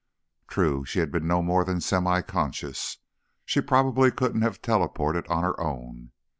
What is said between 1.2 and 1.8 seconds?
no more than